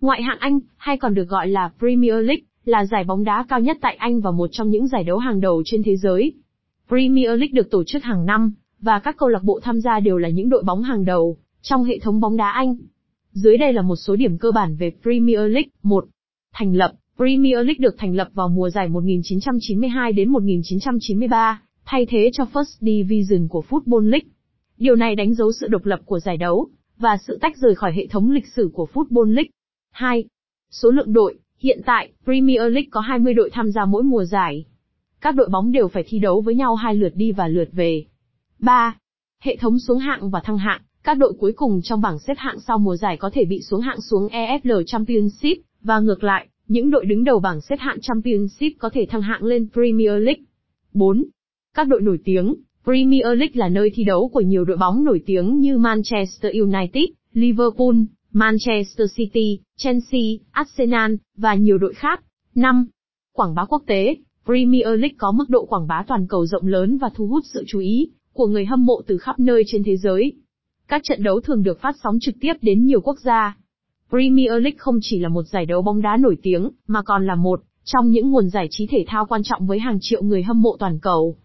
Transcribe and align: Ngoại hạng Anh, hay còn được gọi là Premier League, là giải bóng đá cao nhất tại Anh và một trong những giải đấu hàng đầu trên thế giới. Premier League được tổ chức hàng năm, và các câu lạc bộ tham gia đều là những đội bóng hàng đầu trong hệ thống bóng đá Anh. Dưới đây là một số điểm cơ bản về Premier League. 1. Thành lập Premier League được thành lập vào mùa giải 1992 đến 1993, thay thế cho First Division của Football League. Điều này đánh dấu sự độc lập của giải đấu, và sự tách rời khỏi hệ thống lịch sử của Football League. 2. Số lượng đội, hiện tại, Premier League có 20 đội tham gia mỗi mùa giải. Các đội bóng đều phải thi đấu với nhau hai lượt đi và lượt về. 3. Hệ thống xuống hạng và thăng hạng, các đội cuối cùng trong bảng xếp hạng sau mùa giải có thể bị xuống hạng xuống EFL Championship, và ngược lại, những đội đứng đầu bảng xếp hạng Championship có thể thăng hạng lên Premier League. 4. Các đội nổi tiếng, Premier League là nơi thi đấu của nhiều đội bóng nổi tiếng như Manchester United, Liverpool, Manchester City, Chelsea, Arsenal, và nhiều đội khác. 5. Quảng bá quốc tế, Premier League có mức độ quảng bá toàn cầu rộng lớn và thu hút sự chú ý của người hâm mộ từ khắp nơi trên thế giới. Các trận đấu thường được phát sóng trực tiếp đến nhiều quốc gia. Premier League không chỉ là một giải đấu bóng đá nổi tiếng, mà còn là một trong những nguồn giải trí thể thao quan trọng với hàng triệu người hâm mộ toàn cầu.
Ngoại 0.00 0.22
hạng 0.22 0.38
Anh, 0.40 0.60
hay 0.76 0.96
còn 0.96 1.14
được 1.14 1.28
gọi 1.28 1.48
là 1.48 1.70
Premier 1.78 2.14
League, 2.14 2.42
là 2.64 2.84
giải 2.84 3.04
bóng 3.04 3.24
đá 3.24 3.44
cao 3.48 3.60
nhất 3.60 3.78
tại 3.80 3.96
Anh 3.96 4.20
và 4.20 4.30
một 4.30 4.48
trong 4.52 4.70
những 4.70 4.86
giải 4.88 5.04
đấu 5.04 5.18
hàng 5.18 5.40
đầu 5.40 5.62
trên 5.64 5.82
thế 5.82 5.96
giới. 5.96 6.32
Premier 6.88 7.28
League 7.28 7.52
được 7.52 7.70
tổ 7.70 7.84
chức 7.84 8.04
hàng 8.04 8.26
năm, 8.26 8.52
và 8.80 8.98
các 8.98 9.16
câu 9.16 9.28
lạc 9.28 9.42
bộ 9.42 9.60
tham 9.62 9.80
gia 9.80 10.00
đều 10.00 10.16
là 10.16 10.28
những 10.28 10.48
đội 10.48 10.62
bóng 10.62 10.82
hàng 10.82 11.04
đầu 11.04 11.36
trong 11.62 11.84
hệ 11.84 11.98
thống 11.98 12.20
bóng 12.20 12.36
đá 12.36 12.50
Anh. 12.50 12.76
Dưới 13.32 13.56
đây 13.56 13.72
là 13.72 13.82
một 13.82 13.96
số 13.96 14.16
điểm 14.16 14.38
cơ 14.38 14.50
bản 14.50 14.76
về 14.76 14.92
Premier 15.02 15.40
League. 15.40 15.68
1. 15.82 16.04
Thành 16.54 16.74
lập 16.74 16.92
Premier 17.16 17.54
League 17.54 17.78
được 17.78 17.94
thành 17.98 18.14
lập 18.14 18.28
vào 18.34 18.48
mùa 18.48 18.70
giải 18.70 18.88
1992 18.88 20.12
đến 20.12 20.28
1993, 20.28 21.62
thay 21.84 22.06
thế 22.06 22.30
cho 22.32 22.44
First 22.52 22.76
Division 22.80 23.48
của 23.48 23.64
Football 23.68 24.10
League. 24.10 24.28
Điều 24.78 24.96
này 24.96 25.14
đánh 25.14 25.34
dấu 25.34 25.52
sự 25.60 25.68
độc 25.68 25.84
lập 25.84 26.00
của 26.04 26.20
giải 26.20 26.36
đấu, 26.36 26.68
và 26.98 27.16
sự 27.26 27.38
tách 27.40 27.56
rời 27.56 27.74
khỏi 27.74 27.92
hệ 27.92 28.06
thống 28.06 28.30
lịch 28.30 28.46
sử 28.46 28.70
của 28.74 28.86
Football 28.94 29.34
League. 29.34 29.50
2. 29.90 30.24
Số 30.70 30.90
lượng 30.90 31.12
đội, 31.12 31.38
hiện 31.58 31.80
tại, 31.86 32.12
Premier 32.24 32.60
League 32.60 32.88
có 32.90 33.00
20 33.00 33.34
đội 33.34 33.50
tham 33.52 33.70
gia 33.70 33.84
mỗi 33.84 34.02
mùa 34.02 34.24
giải. 34.24 34.64
Các 35.20 35.34
đội 35.34 35.48
bóng 35.48 35.72
đều 35.72 35.88
phải 35.88 36.04
thi 36.06 36.18
đấu 36.18 36.40
với 36.40 36.54
nhau 36.54 36.74
hai 36.74 36.94
lượt 36.94 37.12
đi 37.14 37.32
và 37.32 37.48
lượt 37.48 37.68
về. 37.72 38.04
3. 38.58 38.96
Hệ 39.40 39.56
thống 39.56 39.78
xuống 39.78 39.98
hạng 39.98 40.30
và 40.30 40.40
thăng 40.44 40.58
hạng, 40.58 40.80
các 41.02 41.18
đội 41.18 41.32
cuối 41.38 41.52
cùng 41.52 41.80
trong 41.82 42.00
bảng 42.00 42.18
xếp 42.18 42.34
hạng 42.36 42.60
sau 42.60 42.78
mùa 42.78 42.96
giải 42.96 43.16
có 43.16 43.30
thể 43.32 43.44
bị 43.44 43.62
xuống 43.62 43.80
hạng 43.80 44.00
xuống 44.00 44.28
EFL 44.28 44.82
Championship, 44.86 45.58
và 45.82 46.00
ngược 46.00 46.24
lại, 46.24 46.48
những 46.68 46.90
đội 46.90 47.04
đứng 47.04 47.24
đầu 47.24 47.40
bảng 47.40 47.60
xếp 47.60 47.76
hạng 47.78 48.00
Championship 48.00 48.78
có 48.78 48.90
thể 48.92 49.06
thăng 49.10 49.22
hạng 49.22 49.42
lên 49.42 49.68
Premier 49.72 50.22
League. 50.22 50.42
4. 50.92 51.24
Các 51.74 51.88
đội 51.88 52.00
nổi 52.00 52.18
tiếng, 52.24 52.54
Premier 52.84 53.24
League 53.24 53.54
là 53.54 53.68
nơi 53.68 53.90
thi 53.94 54.04
đấu 54.04 54.28
của 54.28 54.40
nhiều 54.40 54.64
đội 54.64 54.76
bóng 54.76 55.04
nổi 55.04 55.22
tiếng 55.26 55.60
như 55.60 55.78
Manchester 55.78 56.52
United, 56.54 57.04
Liverpool, 57.32 57.94
Manchester 58.32 59.14
City, 59.14 59.58
Chelsea, 59.76 60.20
Arsenal, 60.50 61.14
và 61.36 61.54
nhiều 61.54 61.78
đội 61.78 61.94
khác. 61.94 62.22
5. 62.54 62.86
Quảng 63.32 63.54
bá 63.54 63.64
quốc 63.64 63.82
tế, 63.86 64.16
Premier 64.44 64.86
League 64.86 65.14
có 65.18 65.32
mức 65.32 65.44
độ 65.48 65.64
quảng 65.64 65.86
bá 65.86 66.04
toàn 66.08 66.26
cầu 66.28 66.46
rộng 66.46 66.66
lớn 66.66 66.98
và 66.98 67.10
thu 67.14 67.26
hút 67.26 67.44
sự 67.52 67.64
chú 67.66 67.78
ý 67.78 68.10
của 68.32 68.46
người 68.46 68.64
hâm 68.64 68.86
mộ 68.86 69.02
từ 69.06 69.18
khắp 69.18 69.38
nơi 69.38 69.62
trên 69.66 69.82
thế 69.84 69.96
giới. 69.96 70.32
Các 70.88 71.02
trận 71.04 71.22
đấu 71.22 71.40
thường 71.40 71.62
được 71.62 71.80
phát 71.80 71.96
sóng 72.02 72.18
trực 72.20 72.34
tiếp 72.40 72.52
đến 72.62 72.84
nhiều 72.84 73.00
quốc 73.00 73.18
gia. 73.20 73.56
Premier 74.10 74.50
League 74.50 74.78
không 74.78 74.98
chỉ 75.02 75.18
là 75.18 75.28
một 75.28 75.42
giải 75.42 75.66
đấu 75.66 75.82
bóng 75.82 76.02
đá 76.02 76.16
nổi 76.16 76.36
tiếng, 76.42 76.70
mà 76.86 77.02
còn 77.02 77.26
là 77.26 77.34
một 77.34 77.62
trong 77.84 78.10
những 78.10 78.30
nguồn 78.30 78.48
giải 78.50 78.66
trí 78.70 78.86
thể 78.86 79.04
thao 79.06 79.26
quan 79.26 79.42
trọng 79.42 79.66
với 79.66 79.78
hàng 79.78 79.98
triệu 80.00 80.22
người 80.22 80.42
hâm 80.42 80.62
mộ 80.62 80.76
toàn 80.78 80.98
cầu. 80.98 81.36